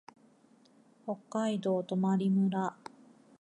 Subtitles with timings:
[1.05, 2.49] 北海道泊村